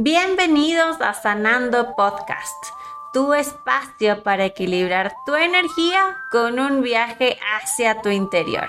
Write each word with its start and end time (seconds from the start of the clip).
Bienvenidos 0.00 1.00
a 1.00 1.12
Sanando 1.12 1.96
Podcast, 1.96 2.66
tu 3.12 3.34
espacio 3.34 4.22
para 4.22 4.44
equilibrar 4.44 5.12
tu 5.26 5.34
energía 5.34 6.16
con 6.30 6.60
un 6.60 6.82
viaje 6.82 7.36
hacia 7.56 8.00
tu 8.00 8.08
interior. 8.08 8.68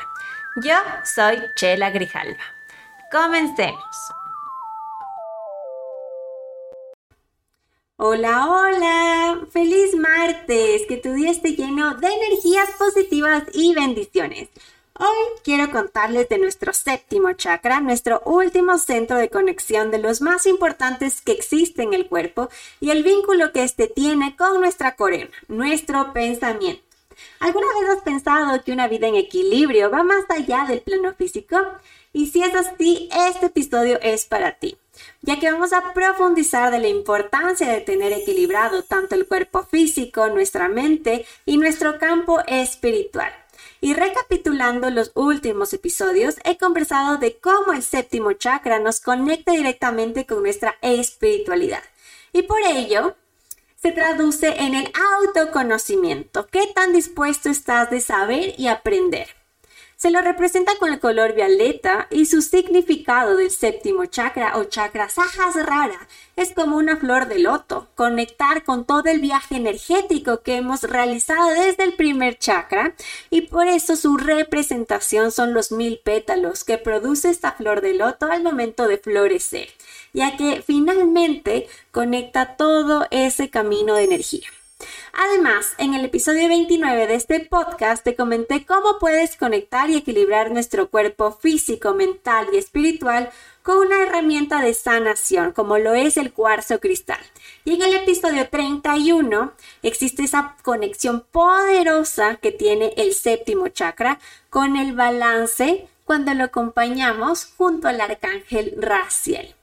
Yo 0.63 0.73
soy 1.03 1.37
Chela 1.55 1.91
Grijalva. 1.91 2.43
Comencemos. 3.11 3.95
Hola, 7.97 8.47
hola, 8.49 9.39
feliz 9.51 9.95
martes, 9.95 10.87
que 10.87 10.97
tu 10.97 11.13
día 11.13 11.29
esté 11.29 11.51
lleno 11.51 11.93
de 11.93 12.07
energías 12.07 12.71
positivas 12.79 13.43
y 13.53 13.75
bendiciones. 13.75 14.49
Hoy 15.01 15.39
quiero 15.45 15.71
contarles 15.71 16.27
de 16.27 16.39
nuestro 16.39 16.73
séptimo 16.73 17.31
chakra, 17.31 17.79
nuestro 17.79 18.21
último 18.25 18.77
centro 18.77 19.15
de 19.15 19.29
conexión 19.29 19.91
de 19.91 19.97
los 19.97 20.19
más 20.19 20.45
importantes 20.45 21.21
que 21.21 21.31
existe 21.31 21.83
en 21.83 21.93
el 21.93 22.09
cuerpo 22.09 22.49
y 22.81 22.89
el 22.89 23.01
vínculo 23.01 23.53
que 23.53 23.63
éste 23.63 23.87
tiene 23.87 24.35
con 24.35 24.59
nuestra 24.59 24.97
corona, 24.97 25.29
nuestro 25.47 26.11
pensamiento. 26.11 26.83
¿Alguna 27.39 27.67
vez 27.79 27.91
has 27.91 28.03
pensado 28.03 28.61
que 28.61 28.73
una 28.73 28.89
vida 28.89 29.07
en 29.07 29.15
equilibrio 29.15 29.89
va 29.89 30.03
más 30.03 30.25
allá 30.27 30.65
del 30.67 30.81
plano 30.81 31.13
físico? 31.13 31.55
Y 32.11 32.27
si 32.27 32.43
es 32.43 32.53
así, 32.53 33.07
este 33.29 33.45
episodio 33.45 34.01
es 34.01 34.25
para 34.25 34.59
ti, 34.59 34.75
ya 35.21 35.39
que 35.39 35.49
vamos 35.49 35.71
a 35.71 35.93
profundizar 35.93 36.71
de 36.71 36.79
la 36.79 36.89
importancia 36.89 37.71
de 37.71 37.79
tener 37.79 38.11
equilibrado 38.11 38.83
tanto 38.83 39.15
el 39.15 39.27
cuerpo 39.27 39.63
físico, 39.63 40.27
nuestra 40.27 40.67
mente 40.67 41.25
y 41.45 41.55
nuestro 41.55 41.97
campo 41.99 42.41
espiritual. 42.47 43.31
Y 43.81 43.93
recapitulando 43.93 44.89
los 44.89 45.11
últimos 45.15 45.73
episodios, 45.73 46.35
he 46.43 46.57
conversado 46.57 47.17
de 47.17 47.37
cómo 47.39 47.73
el 47.73 47.81
séptimo 47.81 48.33
chakra 48.33 48.79
nos 48.79 48.99
conecta 48.99 49.53
directamente 49.53 50.25
con 50.25 50.43
nuestra 50.43 50.75
espiritualidad. 50.81 51.83
Y 52.33 52.43
por 52.43 52.59
ello, 52.67 53.15
se 53.81 53.91
traduce 53.91 54.47
en 54.47 54.75
el 54.75 54.91
autoconocimiento. 55.19 56.47
¿Qué 56.47 56.67
tan 56.75 56.91
dispuesto 56.91 57.49
estás 57.49 57.89
de 57.89 58.01
saber 58.01 58.53
y 58.57 58.67
aprender? 58.67 59.38
Se 60.01 60.11
lo 60.11 60.21
representa 60.21 60.77
con 60.79 60.93
el 60.93 61.01
color 61.01 61.35
violeta 61.35 62.07
y 62.09 62.25
su 62.25 62.41
significado 62.41 63.35
del 63.35 63.51
séptimo 63.51 64.05
chakra 64.05 64.57
o 64.57 64.63
chakra 64.63 65.09
Sahasrara 65.09 66.07
es 66.37 66.53
como 66.53 66.77
una 66.77 66.95
flor 66.95 67.27
de 67.27 67.39
loto, 67.39 67.89
conectar 67.95 68.63
con 68.63 68.85
todo 68.85 69.09
el 69.09 69.19
viaje 69.19 69.57
energético 69.57 70.39
que 70.39 70.55
hemos 70.55 70.83
realizado 70.83 71.49
desde 71.49 71.83
el 71.83 71.95
primer 71.95 72.39
chakra 72.39 72.95
y 73.29 73.41
por 73.41 73.67
eso 73.67 73.97
su 73.97 74.15
representación 74.15 75.33
son 75.33 75.53
los 75.53 75.73
mil 75.73 75.99
pétalos 76.01 76.63
que 76.63 76.77
produce 76.77 77.29
esta 77.29 77.51
flor 77.51 77.81
de 77.81 77.95
loto 77.95 78.27
al 78.27 78.41
momento 78.41 78.87
de 78.87 78.99
florecer, 78.99 79.67
ya 80.13 80.37
que 80.37 80.61
finalmente 80.65 81.67
conecta 81.91 82.55
todo 82.55 83.05
ese 83.11 83.49
camino 83.49 83.95
de 83.95 84.05
energía. 84.05 84.47
Además, 85.13 85.73
en 85.77 85.93
el 85.93 86.05
episodio 86.05 86.47
29 86.47 87.07
de 87.07 87.15
este 87.15 87.39
podcast 87.41 88.03
te 88.03 88.15
comenté 88.15 88.65
cómo 88.65 88.99
puedes 88.99 89.35
conectar 89.35 89.89
y 89.89 89.97
equilibrar 89.97 90.51
nuestro 90.51 90.89
cuerpo 90.89 91.31
físico, 91.31 91.93
mental 91.93 92.47
y 92.53 92.57
espiritual 92.57 93.29
con 93.61 93.79
una 93.79 94.01
herramienta 94.03 94.61
de 94.61 94.73
sanación 94.73 95.51
como 95.51 95.77
lo 95.77 95.93
es 95.93 96.17
el 96.17 96.31
cuarzo 96.31 96.79
cristal. 96.79 97.19
Y 97.65 97.75
en 97.75 97.81
el 97.81 97.95
episodio 97.95 98.49
31 98.49 99.51
existe 99.83 100.23
esa 100.23 100.55
conexión 100.63 101.25
poderosa 101.31 102.37
que 102.37 102.51
tiene 102.51 102.93
el 102.97 103.13
séptimo 103.13 103.67
chakra 103.67 104.19
con 104.49 104.77
el 104.77 104.93
balance 104.93 105.87
cuando 106.05 106.33
lo 106.33 106.45
acompañamos 106.45 107.45
junto 107.57 107.87
al 107.87 108.01
arcángel 108.01 108.73
Raciel. 108.77 109.58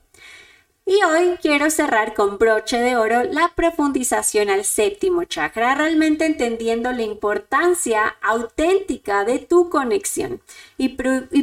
Y 0.88 1.02
hoy 1.02 1.36
quiero 1.42 1.68
cerrar 1.68 2.14
con 2.14 2.38
broche 2.38 2.78
de 2.78 2.96
oro 2.96 3.24
la 3.24 3.52
profundización 3.56 4.48
al 4.48 4.64
séptimo 4.64 5.24
chakra, 5.24 5.74
realmente 5.74 6.26
entendiendo 6.26 6.92
la 6.92 7.02
importancia 7.02 8.16
auténtica 8.22 9.24
de 9.24 9.40
tu 9.40 9.68
conexión. 9.68 10.40
Y, 10.78 10.90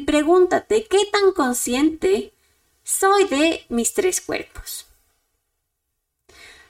pregúntate, 0.05 0.85
¿qué 0.85 0.99
tan 1.11 1.33
consciente 1.33 2.31
soy 2.83 3.25
de 3.25 3.65
mis 3.67 3.93
tres 3.93 4.21
cuerpos? 4.21 4.85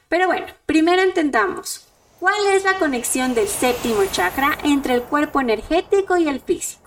Pero 0.10 0.26
bueno, 0.26 0.48
primero 0.66 1.04
entendamos, 1.04 1.86
¿cuál 2.20 2.44
es 2.56 2.64
la 2.64 2.80
conexión 2.80 3.36
del 3.36 3.50
séptimo 3.50 4.04
chakra 4.12 4.58
entre 4.64 4.96
el 4.96 5.04
cuerpo 5.04 5.42
energético 5.42 6.18
y 6.18 6.28
el 6.28 6.40
físico? 6.40 6.83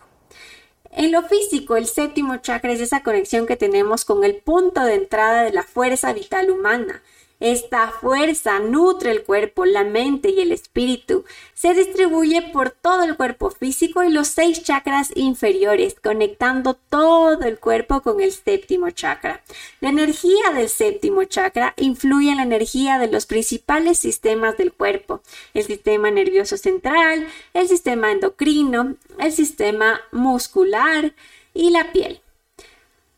En 0.96 1.12
lo 1.12 1.22
físico, 1.22 1.76
el 1.76 1.86
séptimo 1.86 2.38
chakra 2.38 2.72
es 2.72 2.80
esa 2.80 3.02
conexión 3.02 3.46
que 3.46 3.58
tenemos 3.58 4.06
con 4.06 4.24
el 4.24 4.36
punto 4.36 4.82
de 4.82 4.94
entrada 4.94 5.42
de 5.42 5.52
la 5.52 5.62
fuerza 5.62 6.14
vital 6.14 6.50
humana. 6.50 7.02
Esta 7.48 7.92
fuerza 7.92 8.58
nutre 8.58 9.12
el 9.12 9.22
cuerpo, 9.22 9.66
la 9.66 9.84
mente 9.84 10.30
y 10.30 10.40
el 10.40 10.50
espíritu. 10.50 11.24
Se 11.54 11.74
distribuye 11.74 12.42
por 12.52 12.70
todo 12.70 13.04
el 13.04 13.16
cuerpo 13.16 13.52
físico 13.52 14.02
y 14.02 14.10
los 14.10 14.26
seis 14.26 14.64
chakras 14.64 15.12
inferiores, 15.14 15.94
conectando 15.94 16.74
todo 16.74 17.40
el 17.42 17.60
cuerpo 17.60 18.00
con 18.02 18.20
el 18.20 18.32
séptimo 18.32 18.90
chakra. 18.90 19.44
La 19.80 19.90
energía 19.90 20.50
del 20.56 20.68
séptimo 20.68 21.22
chakra 21.22 21.72
influye 21.76 22.30
en 22.30 22.38
la 22.38 22.42
energía 22.42 22.98
de 22.98 23.06
los 23.06 23.26
principales 23.26 24.00
sistemas 24.00 24.56
del 24.56 24.72
cuerpo, 24.72 25.20
el 25.54 25.62
sistema 25.62 26.10
nervioso 26.10 26.56
central, 26.56 27.28
el 27.54 27.68
sistema 27.68 28.10
endocrino, 28.10 28.96
el 29.20 29.30
sistema 29.30 30.00
muscular 30.10 31.14
y 31.54 31.70
la 31.70 31.92
piel. 31.92 32.20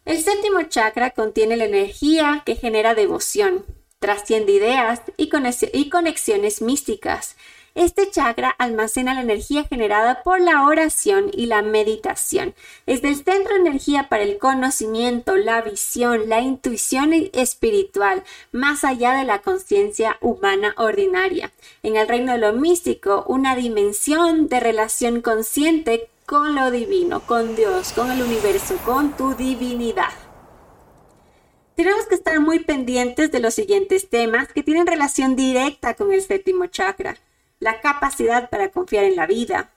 El 0.04 0.22
séptimo 0.22 0.64
chakra 0.64 1.12
contiene 1.12 1.56
la 1.56 1.64
energía 1.64 2.42
que 2.44 2.56
genera 2.56 2.94
devoción, 2.94 3.64
trasciende 3.98 4.52
ideas 4.52 5.02
y, 5.16 5.28
conexiones 5.28 6.62
místicas. 6.62 7.36
Este 7.74 8.10
chakra 8.10 8.50
almacena 8.50 9.14
la 9.14 9.20
energía 9.20 9.64
generada 9.64 10.22
por 10.24 10.40
la 10.40 10.64
oración 10.64 11.30
y 11.32 11.46
la 11.46 11.62
meditación. 11.62 12.54
Es 12.86 13.02
del 13.02 13.14
centro 13.16 13.54
de 13.54 13.60
energía 13.60 14.08
para 14.08 14.24
el 14.24 14.38
conocimiento, 14.38 15.36
la 15.36 15.62
visión, 15.62 16.28
la 16.28 16.40
intuición 16.40 17.12
espiritual, 17.32 18.24
más 18.50 18.82
allá 18.82 19.12
de 19.12 19.24
la 19.24 19.40
conciencia 19.40 20.16
humana 20.20 20.74
ordinaria. 20.76 21.52
En 21.84 21.96
el 21.96 22.08
reino 22.08 22.32
de 22.32 22.38
lo 22.38 22.52
místico, 22.52 23.24
una 23.28 23.54
dimensión 23.54 24.48
de 24.48 24.58
relación 24.58 25.20
consciente 25.20 26.08
con 26.26 26.56
lo 26.56 26.70
divino, 26.72 27.20
con 27.20 27.54
Dios, 27.54 27.92
con 27.92 28.10
el 28.10 28.22
universo, 28.22 28.76
con 28.84 29.16
tu 29.16 29.34
divinidad. 29.34 30.27
Tenemos 31.78 32.06
que 32.06 32.16
estar 32.16 32.40
muy 32.40 32.58
pendientes 32.58 33.30
de 33.30 33.38
los 33.38 33.54
siguientes 33.54 34.10
temas 34.10 34.52
que 34.52 34.64
tienen 34.64 34.88
relación 34.88 35.36
directa 35.36 35.94
con 35.94 36.12
el 36.12 36.20
séptimo 36.22 36.66
chakra. 36.66 37.16
La 37.60 37.80
capacidad 37.80 38.50
para 38.50 38.72
confiar 38.72 39.04
en 39.04 39.14
la 39.14 39.28
vida, 39.28 39.70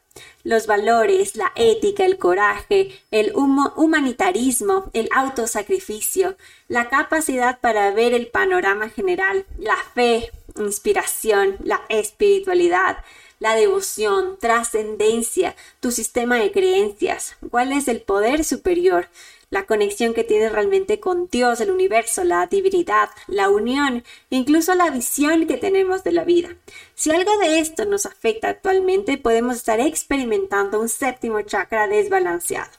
los 0.44 0.66
valores, 0.66 1.36
la 1.36 1.52
ética, 1.56 2.04
el 2.04 2.18
coraje, 2.18 3.00
el 3.12 3.34
humanitarismo, 3.36 4.90
el 4.94 5.10
autosacrificio, 5.16 6.38
la 6.68 6.90
capacidad 6.90 7.60
para 7.60 7.92
ver 7.92 8.16
el 8.16 8.30
panorama 8.30 8.90
general, 8.90 9.46
la 9.60 9.78
fe, 9.94 10.32
inspiración, 10.58 11.58
la 11.64 11.82
espiritualidad, 11.88 12.98
la 13.38 13.54
devoción, 13.54 14.38
trascendencia, 14.40 15.56
tu 15.80 15.92
sistema 15.92 16.38
de 16.38 16.52
creencias, 16.52 17.38
cuál 17.52 17.72
es 17.74 17.88
el 17.88 18.02
poder 18.02 18.44
superior, 18.44 19.08
la 19.52 19.66
conexión 19.66 20.14
que 20.16 20.24
tienes 20.24 20.52
realmente 20.52 21.00
con 21.00 21.28
Dios, 21.28 21.62
el 21.62 21.70
universo, 21.70 22.24
la 22.24 22.48
divinidad, 22.48 23.10
la 23.28 23.50
unión, 23.50 24.04
incluso 24.30 24.74
la 24.74 24.90
visión 24.90 25.46
que 25.46 25.58
tenemos 25.58 26.04
de 26.04 26.14
la 26.14 26.24
vida. 26.24 26.56
Si 26.96 27.12
algo 27.12 27.38
de 27.38 27.60
esto 27.60 27.86
nos 27.86 28.06
afecta 28.06 28.50
actualmente, 28.50 29.18
podemos 29.18 29.58
estar 29.58 29.80
experimentando 29.80 30.80
un 30.80 30.90
séptimo 30.90 31.42
chakra 31.42 31.88
desbalanceado. 31.88 32.72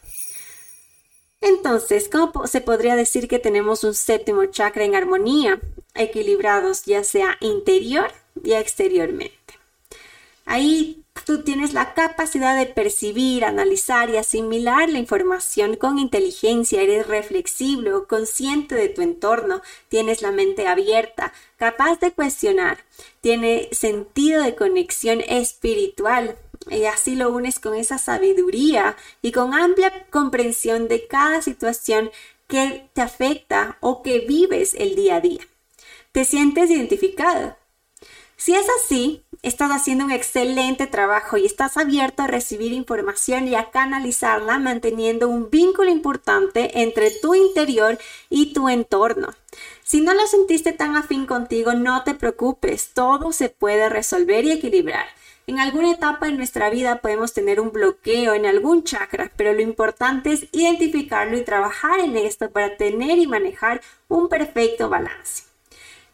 Entonces, 1.43 2.09
¿cómo 2.09 2.47
se 2.47 2.61
podría 2.63 2.97
decir 2.97 3.29
que 3.29 3.39
tenemos 3.39 3.85
un 3.85 3.95
séptimo 3.95 4.47
chakra 4.47 4.85
en 4.85 4.95
armonía, 4.95 5.61
equilibrados 5.95 6.85
ya 6.85 7.05
sea 7.05 7.37
interior 7.41 8.11
y 8.43 8.55
exteriormente? 8.55 9.59
Ahí 10.47 11.02
Tú 11.25 11.43
tienes 11.43 11.73
la 11.73 11.95
capacidad 11.95 12.57
de 12.57 12.67
percibir, 12.67 13.45
analizar 13.45 14.11
y 14.11 14.17
asimilar 14.17 14.89
la 14.89 14.99
información 14.99 15.77
con 15.77 15.99
inteligencia, 15.99 16.83
eres 16.83 17.07
reflexible 17.07 17.93
o 17.93 18.09
consciente 18.09 18.75
de 18.75 18.89
tu 18.89 19.03
entorno, 19.03 19.63
tienes 19.89 20.21
la 20.23 20.33
mente 20.33 20.67
abierta, 20.67 21.33
capaz 21.59 22.01
de 22.01 22.13
cuestionar, 22.13 22.79
tiene 23.21 23.69
sentido 23.73 24.43
de 24.43 24.57
conexión 24.57 25.21
espiritual 25.21 26.37
y 26.69 26.85
así 26.85 27.15
lo 27.15 27.31
unes 27.31 27.61
con 27.61 27.75
esa 27.75 27.99
sabiduría 27.99 28.97
y 29.21 29.33
con 29.33 29.55
amplia 29.55 30.07
comprensión 30.11 30.89
de 30.89 31.07
cada 31.07 31.41
situación 31.43 32.11
que 32.49 32.89
te 32.95 33.01
afecta 33.01 33.79
o 33.81 34.03
que 34.03 34.21
vives 34.21 34.75
el 34.75 34.97
día 34.97 35.17
a 35.17 35.21
día. 35.21 35.41
¿Te 36.11 36.25
sientes 36.25 36.71
identificado? 36.71 37.57
Si 38.45 38.57
es 38.57 38.67
así, 38.83 39.23
estás 39.43 39.71
haciendo 39.71 40.05
un 40.05 40.11
excelente 40.11 40.89
trabajo 40.89 41.37
y 41.37 41.47
estás 41.47 41.77
abierto 41.77 42.25
a 42.25 42.27
recibir 42.27 42.73
información 42.73 43.47
y 43.47 43.55
a 43.55 43.71
canalizarla 43.71 44.59
manteniendo 44.59 45.29
un 45.29 45.49
vínculo 45.49 45.91
importante 45.91 46.83
entre 46.83 47.13
tu 47.13 47.37
interior 47.37 47.99
y 48.31 48.53
tu 48.53 48.69
entorno. 48.69 49.29
Si 49.85 50.01
no 50.01 50.13
lo 50.13 50.27
sentiste 50.27 50.73
tan 50.73 50.97
afín 50.97 51.25
contigo, 51.25 51.75
no 51.75 52.03
te 52.03 52.15
preocupes, 52.15 52.91
todo 52.93 53.31
se 53.31 53.49
puede 53.49 53.89
resolver 53.89 54.45
y 54.45 54.51
equilibrar. 54.51 55.07
En 55.47 55.61
alguna 55.61 55.93
etapa 55.93 56.27
de 56.27 56.33
nuestra 56.33 56.69
vida 56.69 57.01
podemos 57.01 57.33
tener 57.33 57.61
un 57.61 57.71
bloqueo 57.71 58.35
en 58.35 58.47
algún 58.47 58.83
chakra, 58.83 59.31
pero 59.37 59.53
lo 59.53 59.63
importante 59.63 60.33
es 60.33 60.49
identificarlo 60.51 61.39
y 61.39 61.45
trabajar 61.45 62.01
en 62.01 62.17
esto 62.17 62.51
para 62.51 62.77
tener 62.77 63.19
y 63.19 63.29
manejar 63.29 63.83
un 64.09 64.29
perfecto 64.29 64.89
balance. 64.89 65.52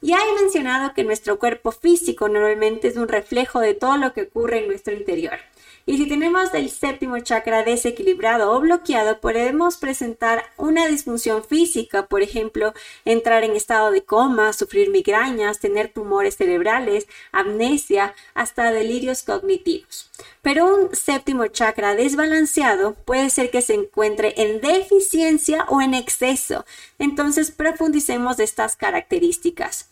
Ya 0.00 0.16
he 0.16 0.40
mencionado 0.40 0.94
que 0.94 1.02
nuestro 1.02 1.38
cuerpo 1.38 1.72
físico 1.72 2.28
normalmente 2.28 2.88
es 2.88 2.96
un 2.96 3.08
reflejo 3.08 3.58
de 3.58 3.74
todo 3.74 3.96
lo 3.96 4.12
que 4.12 4.22
ocurre 4.22 4.60
en 4.60 4.68
nuestro 4.68 4.94
interior. 4.94 5.38
Y 5.88 5.96
si 5.96 6.06
tenemos 6.06 6.52
el 6.52 6.68
séptimo 6.68 7.18
chakra 7.20 7.62
desequilibrado 7.62 8.52
o 8.52 8.60
bloqueado, 8.60 9.22
podemos 9.22 9.78
presentar 9.78 10.44
una 10.58 10.86
disfunción 10.86 11.42
física, 11.42 12.04
por 12.08 12.20
ejemplo, 12.20 12.74
entrar 13.06 13.42
en 13.42 13.56
estado 13.56 13.90
de 13.90 14.02
coma, 14.02 14.52
sufrir 14.52 14.90
migrañas, 14.90 15.60
tener 15.60 15.88
tumores 15.88 16.36
cerebrales, 16.36 17.06
amnesia, 17.32 18.14
hasta 18.34 18.70
delirios 18.70 19.22
cognitivos. 19.22 20.10
Pero 20.42 20.66
un 20.66 20.94
séptimo 20.94 21.46
chakra 21.46 21.94
desbalanceado 21.94 22.92
puede 23.06 23.30
ser 23.30 23.50
que 23.50 23.62
se 23.62 23.72
encuentre 23.72 24.34
en 24.36 24.60
deficiencia 24.60 25.64
o 25.70 25.80
en 25.80 25.94
exceso. 25.94 26.66
Entonces 26.98 27.50
profundicemos 27.50 28.40
estas 28.40 28.76
características. 28.76 29.88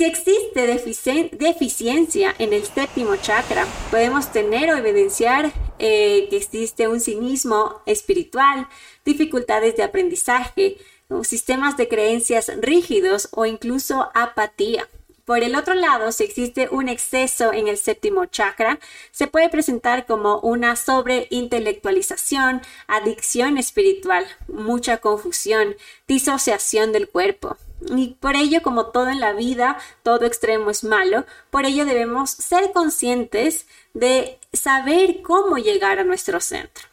Si 0.00 0.06
existe 0.06 0.66
deficiencia 1.32 2.34
en 2.38 2.54
el 2.54 2.64
séptimo 2.64 3.16
chakra, 3.16 3.66
podemos 3.90 4.32
tener 4.32 4.70
o 4.70 4.78
evidenciar 4.78 5.52
eh, 5.78 6.26
que 6.30 6.38
existe 6.38 6.88
un 6.88 7.00
cinismo 7.00 7.82
espiritual, 7.84 8.66
dificultades 9.04 9.76
de 9.76 9.82
aprendizaje, 9.82 10.78
sistemas 11.22 11.76
de 11.76 11.88
creencias 11.88 12.50
rígidos 12.62 13.28
o 13.32 13.44
incluso 13.44 14.08
apatía. 14.14 14.88
Por 15.30 15.44
el 15.44 15.54
otro 15.54 15.74
lado, 15.74 16.10
si 16.10 16.24
existe 16.24 16.68
un 16.72 16.88
exceso 16.88 17.52
en 17.52 17.68
el 17.68 17.78
séptimo 17.78 18.26
chakra, 18.26 18.80
se 19.12 19.28
puede 19.28 19.48
presentar 19.48 20.04
como 20.04 20.40
una 20.40 20.74
sobreintelectualización, 20.74 22.62
adicción 22.88 23.56
espiritual, 23.56 24.26
mucha 24.48 24.96
confusión, 24.96 25.76
disociación 26.08 26.90
del 26.90 27.08
cuerpo. 27.08 27.56
Y 27.96 28.16
por 28.18 28.34
ello, 28.34 28.60
como 28.60 28.86
todo 28.86 29.08
en 29.08 29.20
la 29.20 29.32
vida, 29.32 29.78
todo 30.02 30.24
extremo 30.24 30.68
es 30.68 30.82
malo, 30.82 31.24
por 31.52 31.64
ello 31.64 31.84
debemos 31.84 32.30
ser 32.30 32.72
conscientes 32.72 33.68
de 33.94 34.40
saber 34.52 35.22
cómo 35.22 35.58
llegar 35.58 36.00
a 36.00 36.04
nuestro 36.04 36.40
centro. 36.40 36.88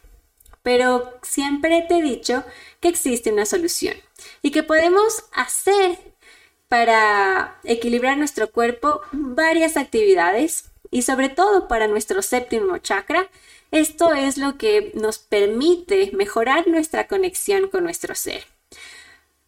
Pero 0.62 1.18
siempre 1.22 1.84
te 1.88 1.98
he 1.98 2.02
dicho 2.02 2.44
que 2.78 2.86
existe 2.86 3.32
una 3.32 3.46
solución 3.46 3.96
y 4.42 4.52
que 4.52 4.62
podemos 4.62 5.24
hacer 5.32 5.98
para 6.68 7.58
equilibrar 7.64 8.18
nuestro 8.18 8.50
cuerpo 8.50 9.00
varias 9.12 9.76
actividades 9.76 10.70
y 10.90 11.02
sobre 11.02 11.28
todo 11.28 11.68
para 11.68 11.88
nuestro 11.88 12.22
séptimo 12.22 12.78
chakra. 12.78 13.28
Esto 13.70 14.14
es 14.14 14.38
lo 14.38 14.56
que 14.56 14.92
nos 14.94 15.18
permite 15.18 16.10
mejorar 16.14 16.68
nuestra 16.68 17.06
conexión 17.06 17.68
con 17.68 17.84
nuestro 17.84 18.14
ser. 18.14 18.46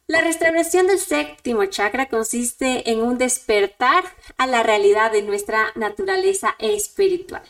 La 0.06 0.20
restauración 0.20 0.88
del 0.88 0.98
séptimo 0.98 1.66
chakra 1.66 2.08
consiste 2.08 2.90
en 2.90 3.00
un 3.00 3.16
despertar 3.16 4.02
a 4.36 4.46
la 4.46 4.62
realidad 4.62 5.12
de 5.12 5.22
nuestra 5.22 5.72
naturaleza 5.76 6.56
espiritual. 6.58 7.42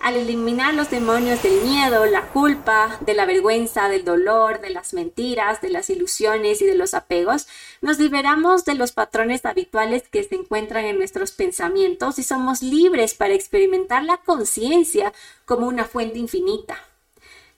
Al 0.00 0.16
eliminar 0.16 0.74
los 0.74 0.90
demonios 0.90 1.42
del 1.42 1.60
miedo, 1.62 2.06
la 2.06 2.28
culpa, 2.28 2.98
de 3.00 3.14
la 3.14 3.26
vergüenza, 3.26 3.88
del 3.88 4.04
dolor, 4.04 4.60
de 4.60 4.70
las 4.70 4.94
mentiras, 4.94 5.60
de 5.60 5.70
las 5.70 5.90
ilusiones 5.90 6.62
y 6.62 6.66
de 6.66 6.76
los 6.76 6.94
apegos, 6.94 7.48
nos 7.80 7.98
liberamos 7.98 8.64
de 8.64 8.74
los 8.74 8.92
patrones 8.92 9.44
habituales 9.44 10.08
que 10.08 10.22
se 10.22 10.36
encuentran 10.36 10.84
en 10.84 10.98
nuestros 10.98 11.32
pensamientos 11.32 12.18
y 12.18 12.22
somos 12.22 12.62
libres 12.62 13.14
para 13.14 13.34
experimentar 13.34 14.04
la 14.04 14.18
conciencia 14.18 15.12
como 15.44 15.66
una 15.66 15.84
fuente 15.84 16.18
infinita. 16.18 16.78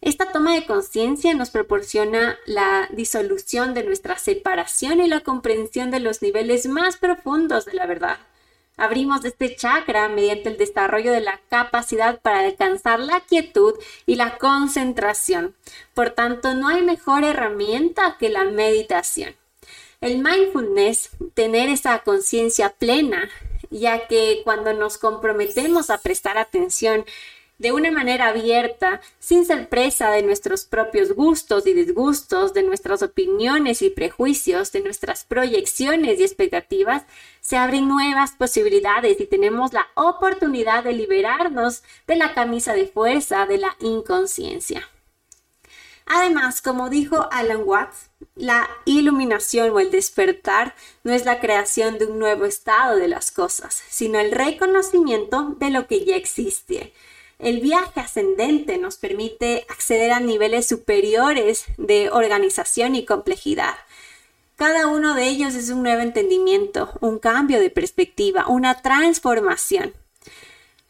Esta 0.01 0.33
toma 0.33 0.55
de 0.55 0.65
conciencia 0.65 1.35
nos 1.35 1.51
proporciona 1.51 2.39
la 2.47 2.89
disolución 2.91 3.75
de 3.75 3.85
nuestra 3.85 4.17
separación 4.17 4.99
y 5.01 5.09
la 5.09 5.21
comprensión 5.21 5.91
de 5.91 6.01
los 6.01 6.23
niveles 6.23 6.67
más 6.67 6.97
profundos 6.97 7.67
de 7.67 7.75
la 7.75 7.85
verdad. 7.85 8.19
Abrimos 8.81 9.27
este 9.27 9.55
chakra 9.57 10.09
mediante 10.09 10.49
el 10.49 10.57
desarrollo 10.57 11.13
de 11.13 11.21
la 11.21 11.39
capacidad 11.51 12.19
para 12.23 12.41
alcanzar 12.41 12.99
la 12.99 13.21
quietud 13.21 13.75
y 14.07 14.15
la 14.15 14.39
concentración. 14.39 15.55
Por 15.93 16.13
tanto, 16.13 16.55
no 16.55 16.69
hay 16.69 16.81
mejor 16.81 17.23
herramienta 17.25 18.17
que 18.19 18.31
la 18.31 18.45
meditación. 18.45 19.37
El 20.01 20.23
mindfulness, 20.23 21.11
tener 21.35 21.69
esa 21.69 21.99
conciencia 21.99 22.71
plena, 22.71 23.29
ya 23.69 24.07
que 24.07 24.41
cuando 24.45 24.73
nos 24.73 24.97
comprometemos 24.97 25.91
a 25.91 25.99
prestar 25.99 26.39
atención 26.39 27.05
de 27.61 27.73
una 27.73 27.91
manera 27.91 28.29
abierta, 28.29 29.03
sin 29.19 29.45
ser 29.45 29.69
presa 29.69 30.11
de 30.11 30.23
nuestros 30.23 30.65
propios 30.65 31.13
gustos 31.13 31.67
y 31.67 31.75
disgustos, 31.75 32.55
de 32.55 32.63
nuestras 32.63 33.03
opiniones 33.03 33.83
y 33.83 33.91
prejuicios, 33.91 34.73
de 34.73 34.81
nuestras 34.81 35.25
proyecciones 35.25 36.19
y 36.19 36.23
expectativas, 36.23 37.03
se 37.43 37.59
abren 37.59 37.87
nuevas 37.87 38.33
posibilidades 38.33 39.21
y 39.21 39.27
tenemos 39.27 39.75
la 39.75 39.87
oportunidad 39.95 40.85
de 40.85 40.95
liberarnos 40.95 41.83
de 42.07 42.17
la 42.17 42.33
camisa 42.33 42.73
de 42.73 42.87
fuerza 42.87 43.45
de 43.45 43.59
la 43.59 43.77
inconsciencia. 43.81 44.89
Además, 46.07 46.63
como 46.63 46.89
dijo 46.89 47.29
Alan 47.31 47.61
Watts, 47.67 48.09
la 48.37 48.71
iluminación 48.87 49.71
o 49.71 49.81
el 49.81 49.91
despertar 49.91 50.75
no 51.05 51.13
es 51.13 51.27
la 51.27 51.41
creación 51.41 51.99
de 51.99 52.07
un 52.07 52.19
nuevo 52.19 52.47
estado 52.47 52.97
de 52.97 53.07
las 53.07 53.31
cosas, 53.31 53.83
sino 53.91 54.19
el 54.19 54.33
reconocimiento 54.33 55.57
de 55.59 55.69
lo 55.69 55.87
que 55.87 56.07
ya 56.07 56.17
existe. 56.17 56.95
El 57.41 57.61
viaje 57.61 58.01
ascendente 58.01 58.77
nos 58.77 58.97
permite 58.97 59.65
acceder 59.71 60.13
a 60.13 60.21
niveles 60.21 60.69
superiores 60.69 61.65
de 61.79 62.11
organización 62.11 62.95
y 62.95 63.07
complejidad. 63.07 63.77
Cada 64.57 64.87
uno 64.89 65.15
de 65.15 65.29
ellos 65.29 65.55
es 65.55 65.71
un 65.71 65.83
nuevo 65.83 66.03
entendimiento, 66.03 66.91
un 67.01 67.19
cambio 67.19 67.59
de 67.59 67.71
perspectiva, 67.71 68.47
una 68.47 68.83
transformación. 68.83 69.95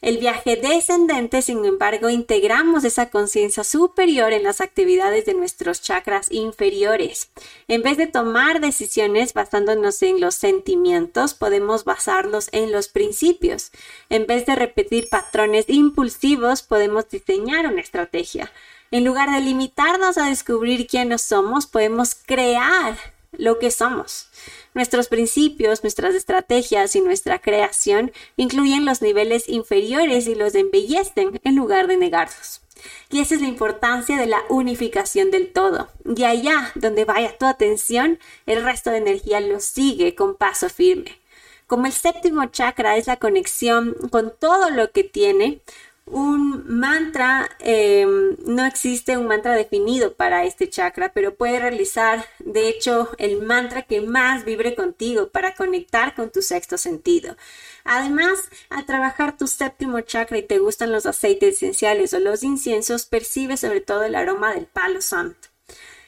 El 0.01 0.17
viaje 0.17 0.55
descendente, 0.55 1.43
sin 1.43 1.63
embargo, 1.63 2.09
integramos 2.09 2.83
esa 2.85 3.11
conciencia 3.11 3.63
superior 3.63 4.33
en 4.33 4.41
las 4.41 4.59
actividades 4.59 5.27
de 5.27 5.35
nuestros 5.35 5.79
chakras 5.79 6.31
inferiores. 6.31 7.29
En 7.67 7.83
vez 7.83 7.97
de 7.97 8.07
tomar 8.07 8.61
decisiones 8.61 9.33
basándonos 9.33 10.01
en 10.01 10.19
los 10.19 10.33
sentimientos, 10.33 11.35
podemos 11.35 11.83
basarlos 11.83 12.49
en 12.51 12.71
los 12.71 12.87
principios. 12.87 13.71
En 14.09 14.25
vez 14.25 14.47
de 14.47 14.55
repetir 14.55 15.07
patrones 15.07 15.65
impulsivos, 15.67 16.63
podemos 16.63 17.07
diseñar 17.07 17.67
una 17.67 17.81
estrategia. 17.81 18.51
En 18.89 19.05
lugar 19.05 19.31
de 19.31 19.39
limitarnos 19.41 20.17
a 20.17 20.29
descubrir 20.29 20.87
quiénes 20.87 21.21
somos, 21.21 21.67
podemos 21.67 22.15
crear 22.15 22.97
lo 23.33 23.59
que 23.59 23.69
somos. 23.69 24.27
Nuestros 24.73 25.07
principios, 25.07 25.83
nuestras 25.83 26.15
estrategias 26.15 26.95
y 26.95 27.01
nuestra 27.01 27.39
creación 27.39 28.11
incluyen 28.37 28.85
los 28.85 29.01
niveles 29.01 29.49
inferiores 29.49 30.27
y 30.27 30.35
los 30.35 30.55
embellecen 30.55 31.39
en 31.43 31.55
lugar 31.55 31.87
de 31.87 31.97
negarlos. 31.97 32.61
Y 33.09 33.19
esa 33.19 33.35
es 33.35 33.41
la 33.41 33.47
importancia 33.47 34.17
de 34.17 34.27
la 34.27 34.41
unificación 34.49 35.29
del 35.29 35.51
todo. 35.51 35.89
Y 36.15 36.23
allá 36.23 36.71
donde 36.75 37.05
vaya 37.05 37.37
tu 37.37 37.45
atención, 37.45 38.19
el 38.45 38.63
resto 38.63 38.89
de 38.89 38.97
energía 38.97 39.39
lo 39.41 39.59
sigue 39.59 40.15
con 40.15 40.35
paso 40.35 40.69
firme. 40.69 41.19
Como 41.67 41.85
el 41.85 41.93
séptimo 41.93 42.45
chakra 42.45 42.97
es 42.97 43.07
la 43.07 43.17
conexión 43.17 43.95
con 44.09 44.33
todo 44.37 44.69
lo 44.69 44.91
que 44.91 45.03
tiene, 45.03 45.61
un 46.11 46.65
mantra, 46.67 47.49
eh, 47.59 48.05
no 48.45 48.65
existe 48.65 49.17
un 49.17 49.27
mantra 49.27 49.55
definido 49.55 50.13
para 50.13 50.45
este 50.45 50.69
chakra, 50.69 51.13
pero 51.13 51.35
puede 51.35 51.59
realizar, 51.59 52.25
de 52.39 52.67
hecho, 52.67 53.09
el 53.17 53.41
mantra 53.41 53.83
que 53.83 54.01
más 54.01 54.43
vibre 54.43 54.75
contigo 54.75 55.29
para 55.29 55.55
conectar 55.55 56.13
con 56.13 56.29
tu 56.29 56.41
sexto 56.41 56.77
sentido. 56.77 57.37
Además, 57.85 58.39
al 58.69 58.85
trabajar 58.85 59.37
tu 59.37 59.47
séptimo 59.47 60.01
chakra 60.01 60.37
y 60.37 60.43
te 60.43 60.59
gustan 60.59 60.91
los 60.91 61.05
aceites 61.05 61.55
esenciales 61.55 62.13
o 62.13 62.19
los 62.19 62.43
inciensos, 62.43 63.05
percibes 63.05 63.61
sobre 63.61 63.81
todo 63.81 64.03
el 64.03 64.15
aroma 64.15 64.53
del 64.53 64.65
palo 64.65 65.01
santo. 65.01 65.47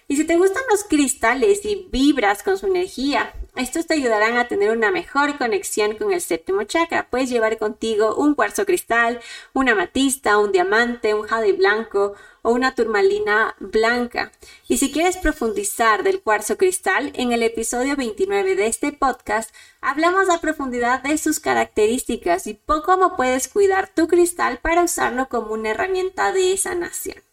Y 0.09 0.17
si 0.17 0.25
te 0.25 0.35
gustan 0.35 0.63
los 0.69 0.83
cristales 0.83 1.63
y 1.63 1.87
vibras 1.89 2.43
con 2.43 2.57
su 2.57 2.67
energía, 2.67 3.33
estos 3.55 3.85
te 3.85 3.93
ayudarán 3.93 4.37
a 4.37 4.47
tener 4.47 4.71
una 4.71 4.91
mejor 4.91 5.37
conexión 5.37 5.95
con 5.95 6.11
el 6.11 6.21
séptimo 6.21 6.63
chakra. 6.63 7.07
Puedes 7.09 7.29
llevar 7.29 7.57
contigo 7.57 8.15
un 8.15 8.35
cuarzo 8.35 8.65
cristal, 8.65 9.19
una 9.53 9.73
amatista, 9.73 10.37
un 10.39 10.51
diamante, 10.51 11.13
un 11.13 11.27
jade 11.27 11.53
blanco, 11.53 12.15
o 12.43 12.51
una 12.51 12.75
turmalina 12.75 13.55
blanca. 13.59 14.31
Y 14.67 14.77
si 14.77 14.91
quieres 14.91 15.17
profundizar 15.17 16.03
del 16.03 16.21
cuarzo 16.21 16.57
cristal, 16.57 17.11
en 17.15 17.31
el 17.31 17.41
episodio 17.41 17.95
29 17.95 18.55
de 18.55 18.67
este 18.67 18.91
podcast 18.91 19.53
hablamos 19.81 20.29
a 20.29 20.41
profundidad 20.41 21.01
de 21.01 21.17
sus 21.17 21.39
características 21.39 22.45
y 22.45 22.59
cómo 22.65 23.15
puedes 23.15 23.47
cuidar 23.47 23.89
tu 23.93 24.07
cristal 24.07 24.59
para 24.59 24.83
usarlo 24.83 25.27
como 25.29 25.53
una 25.53 25.71
herramienta 25.71 26.31
de 26.31 26.55
sanación. 26.57 27.23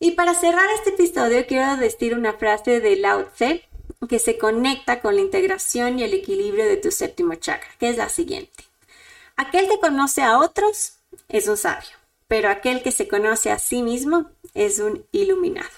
Y 0.00 0.12
para 0.12 0.34
cerrar 0.34 0.68
este 0.74 0.90
episodio 0.90 1.46
quiero 1.46 1.76
decir 1.76 2.14
una 2.14 2.32
frase 2.32 2.80
de 2.80 2.96
Lao 2.96 3.26
Tse 3.26 3.68
que 4.08 4.18
se 4.18 4.38
conecta 4.38 5.00
con 5.00 5.16
la 5.16 5.22
integración 5.22 5.98
y 5.98 6.04
el 6.04 6.14
equilibrio 6.14 6.64
de 6.64 6.76
tu 6.76 6.90
séptimo 6.90 7.34
chakra, 7.34 7.70
que 7.78 7.88
es 7.88 7.96
la 7.96 8.08
siguiente. 8.08 8.64
Aquel 9.36 9.68
que 9.68 9.80
conoce 9.80 10.22
a 10.22 10.38
otros 10.38 10.94
es 11.28 11.48
un 11.48 11.56
sabio, 11.56 11.90
pero 12.28 12.50
aquel 12.50 12.82
que 12.82 12.92
se 12.92 13.08
conoce 13.08 13.50
a 13.50 13.58
sí 13.58 13.82
mismo 13.82 14.30
es 14.54 14.78
un 14.78 15.06
iluminado. 15.12 15.68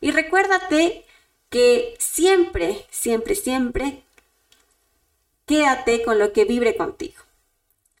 Y 0.00 0.10
recuérdate 0.10 1.04
que 1.48 1.94
siempre, 1.98 2.86
siempre, 2.90 3.34
siempre, 3.34 4.02
quédate 5.46 6.02
con 6.02 6.18
lo 6.18 6.32
que 6.32 6.44
vibre 6.44 6.76
contigo. 6.76 7.22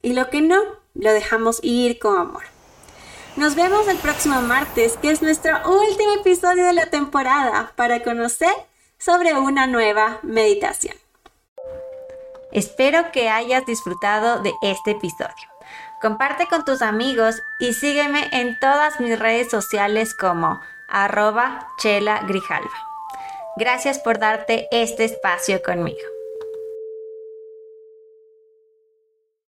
Y 0.00 0.14
lo 0.14 0.30
que 0.30 0.40
no, 0.40 0.60
lo 0.94 1.12
dejamos 1.12 1.60
ir 1.62 1.98
con 1.98 2.18
amor. 2.18 2.42
Nos 3.36 3.54
vemos 3.54 3.86
el 3.88 3.98
próximo 3.98 4.42
martes, 4.42 4.96
que 4.98 5.10
es 5.10 5.22
nuestro 5.22 5.56
último 5.70 6.12
episodio 6.14 6.64
de 6.64 6.72
la 6.72 6.86
temporada, 6.86 7.72
para 7.76 8.02
conocer 8.02 8.52
sobre 9.04 9.34
una 9.34 9.66
nueva 9.66 10.20
meditación. 10.22 10.94
Espero 12.52 13.10
que 13.10 13.28
hayas 13.30 13.66
disfrutado 13.66 14.42
de 14.42 14.52
este 14.62 14.92
episodio. 14.92 15.48
Comparte 16.00 16.46
con 16.46 16.64
tus 16.64 16.82
amigos 16.82 17.42
y 17.58 17.72
sígueme 17.72 18.28
en 18.32 18.58
todas 18.60 19.00
mis 19.00 19.18
redes 19.18 19.50
sociales 19.50 20.14
como 20.14 20.60
arroba 20.88 21.68
chela 21.78 22.20
grijalva. 22.28 22.70
Gracias 23.56 23.98
por 23.98 24.18
darte 24.18 24.68
este 24.70 25.04
espacio 25.04 25.62
conmigo. 25.62 26.11